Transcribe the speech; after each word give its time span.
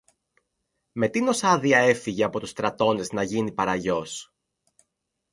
Με 0.91 1.07
τίνος 1.07 1.43
άδεια 1.43 1.79
έφυγε 1.79 2.23
από 2.23 2.39
τους 2.39 2.49
στρατώνες 2.49 3.11
να 3.11 3.23
γίνει 3.23 3.51
παραγιός; 3.51 4.33